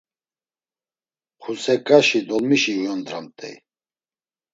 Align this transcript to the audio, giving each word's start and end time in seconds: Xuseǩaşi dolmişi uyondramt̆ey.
Xuseǩaşi 1.41 2.19
dolmişi 2.27 2.71
uyondramt̆ey. 2.79 3.55